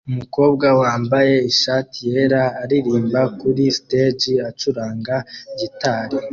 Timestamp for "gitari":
5.59-6.17